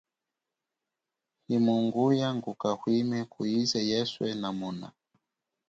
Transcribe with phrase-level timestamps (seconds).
[1.47, 4.87] Himunguya nguka hwime kuize yeswe namona.